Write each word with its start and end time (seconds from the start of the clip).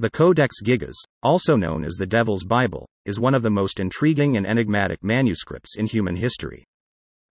The 0.00 0.08
Codex 0.08 0.62
Gigas, 0.64 0.96
also 1.22 1.56
known 1.56 1.84
as 1.84 1.96
the 1.96 2.06
Devil's 2.06 2.42
Bible, 2.42 2.88
is 3.04 3.20
one 3.20 3.34
of 3.34 3.42
the 3.42 3.50
most 3.50 3.78
intriguing 3.78 4.34
and 4.38 4.46
enigmatic 4.46 5.04
manuscripts 5.04 5.76
in 5.76 5.84
human 5.84 6.16
history. 6.16 6.64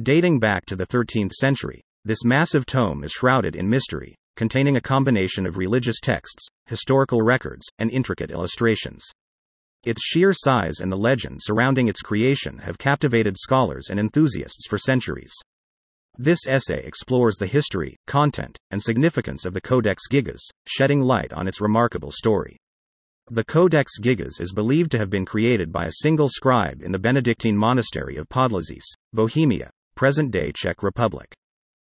Dating 0.00 0.38
back 0.38 0.64
to 0.66 0.76
the 0.76 0.86
13th 0.86 1.32
century, 1.32 1.80
this 2.04 2.22
massive 2.24 2.64
tome 2.64 3.02
is 3.02 3.10
shrouded 3.10 3.56
in 3.56 3.68
mystery, 3.68 4.14
containing 4.36 4.76
a 4.76 4.80
combination 4.80 5.44
of 5.44 5.56
religious 5.56 5.98
texts, 5.98 6.46
historical 6.66 7.20
records, 7.20 7.66
and 7.80 7.90
intricate 7.90 8.30
illustrations. 8.30 9.04
Its 9.82 10.00
sheer 10.04 10.32
size 10.32 10.78
and 10.78 10.92
the 10.92 10.96
legend 10.96 11.40
surrounding 11.42 11.88
its 11.88 12.00
creation 12.00 12.58
have 12.58 12.78
captivated 12.78 13.36
scholars 13.36 13.88
and 13.90 13.98
enthusiasts 13.98 14.68
for 14.68 14.78
centuries. 14.78 15.34
This 16.18 16.46
essay 16.46 16.84
explores 16.84 17.36
the 17.36 17.46
history, 17.46 17.96
content, 18.06 18.58
and 18.70 18.82
significance 18.82 19.46
of 19.46 19.54
the 19.54 19.62
Codex 19.62 20.02
Gigas, 20.10 20.42
shedding 20.66 21.00
light 21.00 21.32
on 21.32 21.48
its 21.48 21.60
remarkable 21.60 22.10
story. 22.12 22.58
The 23.30 23.44
Codex 23.44 23.98
Gigas 23.98 24.38
is 24.38 24.52
believed 24.52 24.90
to 24.90 24.98
have 24.98 25.08
been 25.08 25.24
created 25.24 25.72
by 25.72 25.86
a 25.86 26.00
single 26.02 26.28
scribe 26.28 26.82
in 26.82 26.92
the 26.92 26.98
Benedictine 26.98 27.56
monastery 27.56 28.16
of 28.16 28.28
Podlazice, 28.28 28.84
Bohemia, 29.14 29.70
present 29.94 30.30
day 30.30 30.52
Czech 30.54 30.82
Republic. 30.82 31.32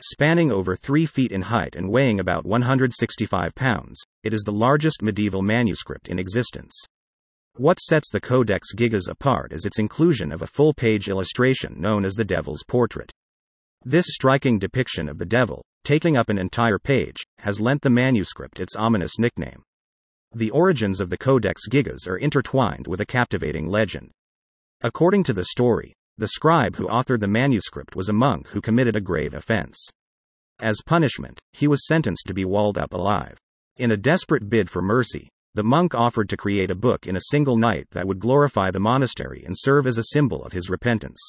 Spanning 0.00 0.50
over 0.50 0.74
3 0.74 1.04
feet 1.04 1.32
in 1.32 1.42
height 1.42 1.76
and 1.76 1.90
weighing 1.90 2.18
about 2.18 2.46
165 2.46 3.54
pounds, 3.54 4.00
it 4.22 4.32
is 4.32 4.42
the 4.42 4.52
largest 4.52 5.02
medieval 5.02 5.42
manuscript 5.42 6.08
in 6.08 6.18
existence. 6.18 6.72
What 7.56 7.80
sets 7.80 8.10
the 8.10 8.20
Codex 8.20 8.72
Gigas 8.74 9.08
apart 9.10 9.52
is 9.52 9.66
its 9.66 9.78
inclusion 9.78 10.32
of 10.32 10.40
a 10.40 10.46
full 10.46 10.72
page 10.72 11.08
illustration 11.08 11.74
known 11.78 12.04
as 12.04 12.14
the 12.14 12.24
Devil's 12.24 12.62
Portrait. 12.66 13.12
This 13.84 14.06
striking 14.08 14.58
depiction 14.58 15.08
of 15.08 15.18
the 15.18 15.24
devil, 15.24 15.62
taking 15.84 16.16
up 16.16 16.28
an 16.28 16.38
entire 16.38 16.78
page, 16.78 17.16
has 17.38 17.60
lent 17.60 17.82
the 17.82 17.90
manuscript 17.90 18.60
its 18.60 18.74
ominous 18.74 19.18
nickname. 19.18 19.62
The 20.34 20.50
origins 20.50 21.00
of 21.00 21.10
the 21.10 21.16
Codex 21.16 21.68
Gigas 21.68 22.06
are 22.06 22.16
intertwined 22.16 22.86
with 22.86 23.00
a 23.00 23.06
captivating 23.06 23.66
legend. 23.66 24.10
According 24.82 25.22
to 25.24 25.32
the 25.32 25.46
story, 25.46 25.94
the 26.18 26.28
scribe 26.28 26.76
who 26.76 26.88
authored 26.88 27.20
the 27.20 27.28
manuscript 27.28 27.94
was 27.94 28.08
a 28.08 28.12
monk 28.12 28.48
who 28.48 28.60
committed 28.60 28.96
a 28.96 29.00
grave 29.00 29.32
offense. 29.32 29.88
As 30.58 30.82
punishment, 30.84 31.38
he 31.52 31.68
was 31.68 31.86
sentenced 31.86 32.26
to 32.26 32.34
be 32.34 32.44
walled 32.44 32.76
up 32.76 32.92
alive. 32.92 33.38
In 33.76 33.92
a 33.92 33.96
desperate 33.96 34.50
bid 34.50 34.68
for 34.68 34.82
mercy, 34.82 35.28
the 35.54 35.62
monk 35.62 35.94
offered 35.94 36.28
to 36.30 36.36
create 36.36 36.70
a 36.70 36.74
book 36.74 37.06
in 37.06 37.14
a 37.14 37.30
single 37.30 37.56
night 37.56 37.86
that 37.92 38.06
would 38.08 38.18
glorify 38.18 38.72
the 38.72 38.80
monastery 38.80 39.44
and 39.46 39.54
serve 39.56 39.86
as 39.86 39.98
a 39.98 40.12
symbol 40.12 40.44
of 40.44 40.52
his 40.52 40.68
repentance. 40.68 41.20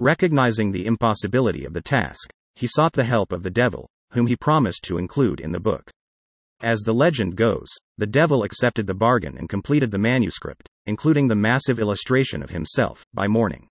Recognizing 0.00 0.72
the 0.72 0.86
impossibility 0.86 1.64
of 1.64 1.72
the 1.72 1.80
task, 1.80 2.32
he 2.56 2.66
sought 2.66 2.94
the 2.94 3.04
help 3.04 3.30
of 3.30 3.44
the 3.44 3.50
devil, 3.50 3.88
whom 4.10 4.26
he 4.26 4.34
promised 4.34 4.82
to 4.84 4.98
include 4.98 5.40
in 5.40 5.52
the 5.52 5.60
book. 5.60 5.88
As 6.60 6.80
the 6.80 6.92
legend 6.92 7.36
goes, 7.36 7.68
the 7.96 8.06
devil 8.06 8.42
accepted 8.42 8.88
the 8.88 8.94
bargain 8.94 9.36
and 9.38 9.48
completed 9.48 9.92
the 9.92 9.98
manuscript, 9.98 10.68
including 10.86 11.28
the 11.28 11.36
massive 11.36 11.78
illustration 11.78 12.42
of 12.42 12.50
himself, 12.50 13.04
by 13.14 13.28
morning. 13.28 13.68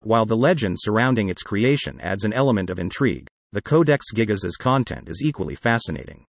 While 0.00 0.26
the 0.26 0.36
legend 0.36 0.76
surrounding 0.78 1.30
its 1.30 1.42
creation 1.42 2.00
adds 2.00 2.24
an 2.24 2.34
element 2.34 2.68
of 2.68 2.78
intrigue, 2.78 3.26
the 3.52 3.62
Codex 3.62 4.06
Gigas's 4.14 4.56
content 4.56 5.08
is 5.08 5.22
equally 5.24 5.54
fascinating. 5.54 6.26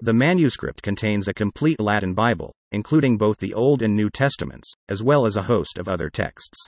The 0.00 0.12
manuscript 0.12 0.82
contains 0.82 1.28
a 1.28 1.34
complete 1.34 1.78
Latin 1.78 2.12
Bible, 2.14 2.52
including 2.72 3.18
both 3.18 3.38
the 3.38 3.54
Old 3.54 3.82
and 3.82 3.94
New 3.94 4.10
Testaments, 4.10 4.72
as 4.88 5.02
well 5.02 5.26
as 5.26 5.36
a 5.36 5.42
host 5.42 5.78
of 5.78 5.86
other 5.86 6.10
texts. 6.10 6.66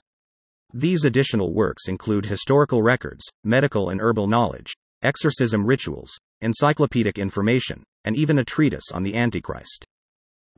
These 0.73 1.03
additional 1.03 1.53
works 1.53 1.89
include 1.89 2.25
historical 2.25 2.81
records, 2.81 3.25
medical 3.43 3.89
and 3.89 3.99
herbal 3.99 4.27
knowledge, 4.27 4.73
exorcism 5.03 5.65
rituals, 5.65 6.11
encyclopedic 6.41 7.19
information, 7.19 7.83
and 8.05 8.15
even 8.15 8.39
a 8.39 8.45
treatise 8.45 8.89
on 8.93 9.03
the 9.03 9.15
Antichrist. 9.15 9.85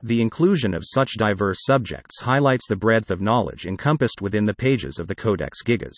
The 0.02 0.20
inclusion 0.20 0.72
of 0.72 0.84
such 0.84 1.16
diverse 1.16 1.64
subjects 1.64 2.20
highlights 2.20 2.68
the 2.68 2.76
breadth 2.76 3.10
of 3.10 3.20
knowledge 3.20 3.66
encompassed 3.66 4.22
within 4.22 4.46
the 4.46 4.54
pages 4.54 4.98
of 4.98 5.08
the 5.08 5.14
Codex 5.14 5.62
Gigas. 5.64 5.96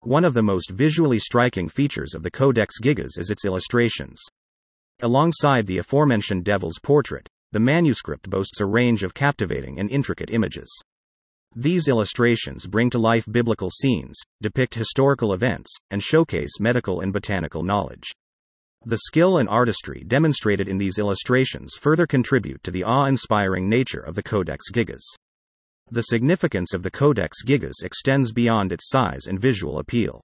One 0.00 0.24
of 0.24 0.34
the 0.34 0.42
most 0.42 0.70
visually 0.70 1.18
striking 1.18 1.68
features 1.68 2.14
of 2.14 2.22
the 2.22 2.30
Codex 2.30 2.80
Gigas 2.80 3.18
is 3.18 3.30
its 3.30 3.44
illustrations. 3.44 4.20
Alongside 5.00 5.66
the 5.66 5.78
aforementioned 5.78 6.44
devil's 6.44 6.78
portrait, 6.82 7.28
the 7.52 7.60
manuscript 7.60 8.28
boasts 8.28 8.60
a 8.60 8.66
range 8.66 9.02
of 9.04 9.14
captivating 9.14 9.78
and 9.78 9.90
intricate 9.90 10.30
images. 10.30 10.68
These 11.56 11.88
illustrations 11.88 12.66
bring 12.66 12.90
to 12.90 12.98
life 12.98 13.24
biblical 13.30 13.70
scenes, 13.70 14.16
depict 14.40 14.74
historical 14.74 15.32
events, 15.32 15.72
and 15.90 16.02
showcase 16.02 16.60
medical 16.60 17.00
and 17.00 17.12
botanical 17.12 17.62
knowledge. 17.62 18.14
The 18.84 18.98
skill 18.98 19.38
and 19.38 19.48
artistry 19.48 20.04
demonstrated 20.06 20.68
in 20.68 20.78
these 20.78 20.98
illustrations 20.98 21.74
further 21.74 22.06
contribute 22.06 22.62
to 22.62 22.70
the 22.70 22.84
awe 22.84 23.06
inspiring 23.06 23.68
nature 23.68 24.00
of 24.00 24.14
the 24.14 24.22
Codex 24.22 24.70
Gigas. 24.72 25.02
The 25.90 26.02
significance 26.02 26.74
of 26.74 26.82
the 26.82 26.90
Codex 26.90 27.42
Gigas 27.44 27.82
extends 27.82 28.30
beyond 28.32 28.72
its 28.72 28.88
size 28.88 29.26
and 29.26 29.40
visual 29.40 29.78
appeal. 29.78 30.20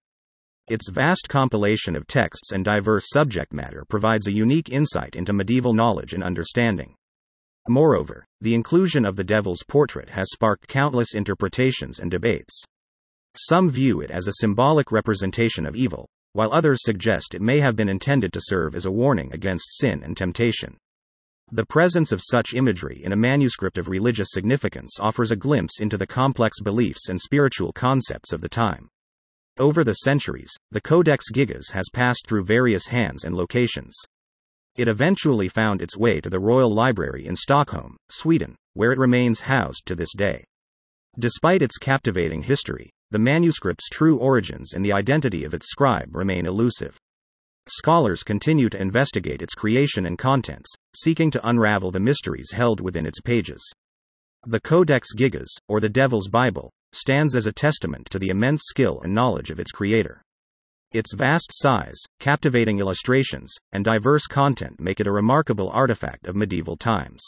Its 0.69 0.89
vast 0.89 1.29
compilation 1.29 1.97
of 1.97 2.07
texts 2.07 2.53
and 2.53 2.65
diverse 2.65 3.09
subject 3.09 3.53
matter 3.53 3.85
provides 3.89 4.27
a 4.27 4.33
unique 4.33 4.71
insight 4.71 5.17
into 5.17 5.33
medieval 5.33 5.75
knowledge 5.75 6.15
and 6.15 6.23
understanding. 6.23 6.95
Moreover, 7.69 8.27
the 8.41 8.55
inclusion 8.55 9.05
of 9.05 9.17
the 9.17 9.25
devil's 9.25 9.63
portrait 9.67 10.11
has 10.11 10.31
sparked 10.31 10.69
countless 10.69 11.15
interpretations 11.15 11.99
and 11.99 12.11
debates. 12.11 12.63
Some 13.37 13.71
view 13.71 14.01
it 14.01 14.11
as 14.11 14.27
a 14.27 14.35
symbolic 14.35 14.93
representation 14.93 15.65
of 15.65 15.75
evil, 15.75 16.07
while 16.35 16.53
others 16.53 16.81
suggest 16.83 17.35
it 17.35 17.41
may 17.41 17.61
have 17.61 17.77
been 17.77 17.89
intended 17.89 18.33
to 18.33 18.41
serve 18.43 18.75
as 18.75 18.85
a 18.85 18.93
warning 18.93 19.33
against 19.33 19.79
sin 19.79 20.03
and 20.03 20.17
temptation. 20.17 20.77
The 21.51 21.65
presence 21.65 22.13
of 22.13 22.23
such 22.23 22.55
imagery 22.55 23.01
in 23.03 23.13
a 23.13 23.17
manuscript 23.17 23.79
of 23.79 23.89
religious 23.89 24.29
significance 24.31 24.99
offers 25.01 25.31
a 25.31 25.37
glimpse 25.37 25.81
into 25.81 25.97
the 25.97 26.07
complex 26.07 26.61
beliefs 26.61 27.09
and 27.09 27.21
spiritual 27.21 27.73
concepts 27.73 28.33
of 28.33 28.41
the 28.41 28.49
time. 28.49 28.89
Over 29.59 29.85
the 29.85 29.95
centuries, 29.95 30.51
the 30.71 30.81
Codex 30.81 31.27
Gigas 31.33 31.71
has 31.73 31.89
passed 31.93 32.27
through 32.27 32.45
various 32.45 32.89
hands 32.89 33.25
and 33.25 33.35
locations. 33.37 33.95
It 34.77 34.89
eventually 34.89 35.49
found 35.49 35.81
its 35.81 35.97
way 35.97 36.21
to 36.21 36.29
the 36.29 36.41
Royal 36.41 36.73
Library 36.73 37.27
in 37.27 37.37
Stockholm, 37.37 37.97
Sweden, 38.11 38.57
where 38.73 38.91
it 38.91 38.99
remains 38.99 39.41
housed 39.41 39.87
to 39.87 39.95
this 39.95 40.13
day. 40.13 40.43
Despite 41.17 41.63
its 41.63 41.79
captivating 41.79 42.43
history, 42.43 42.91
the 43.13 43.21
manuscript's 43.21 43.89
true 43.89 44.19
origins 44.19 44.73
and 44.73 44.85
the 44.85 44.93
identity 44.93 45.45
of 45.45 45.55
its 45.55 45.69
scribe 45.69 46.17
remain 46.17 46.45
elusive. 46.45 46.97
Scholars 47.69 48.25
continue 48.25 48.69
to 48.69 48.81
investigate 48.81 49.43
its 49.43 49.55
creation 49.55 50.07
and 50.07 50.19
contents, 50.19 50.75
seeking 50.97 51.31
to 51.31 51.49
unravel 51.49 51.93
the 51.93 52.01
mysteries 52.01 52.51
held 52.51 52.81
within 52.81 53.07
its 53.07 53.21
pages. 53.21 53.63
The 54.45 54.61
Codex 54.61 55.15
Gigas, 55.17 55.51
or 55.69 55.79
the 55.79 55.89
Devil's 55.89 56.27
Bible, 56.27 56.73
stands 56.93 57.37
as 57.37 57.47
a 57.47 57.53
testament 57.53 58.09
to 58.11 58.19
the 58.19 58.31
immense 58.31 58.63
skill 58.65 59.01
and 59.03 59.15
knowledge 59.15 59.51
of 59.51 59.61
its 59.61 59.71
creator. 59.71 60.24
Its 60.95 61.13
vast 61.13 61.51
size, 61.51 62.01
captivating 62.21 62.79
illustrations, 62.79 63.53
and 63.73 63.85
diverse 63.85 64.29
content 64.29 64.79
make 64.79 65.01
it 65.01 65.09
a 65.09 65.13
remarkable 65.13 65.69
artifact 65.71 66.29
of 66.29 66.37
medieval 66.37 66.77
times. 66.77 67.21